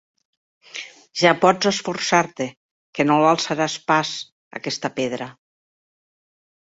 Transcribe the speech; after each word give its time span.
Ja 1.23 1.33
pots 1.43 1.67
esforçar-te, 1.71 2.47
que 2.99 3.07
no 3.09 3.19
l'alçaràs 3.25 3.77
pas, 3.93 4.15
aquesta 4.61 4.93
pedra. 5.01 5.33